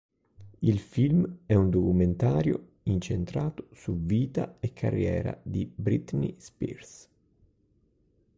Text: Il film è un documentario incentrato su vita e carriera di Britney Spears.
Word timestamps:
Il 0.61 0.79
film 0.79 1.41
è 1.45 1.53
un 1.53 1.69
documentario 1.69 2.69
incentrato 2.85 3.67
su 3.71 3.99
vita 4.03 4.57
e 4.59 4.73
carriera 4.73 5.39
di 5.43 5.71
Britney 5.75 6.33
Spears. 6.39 7.07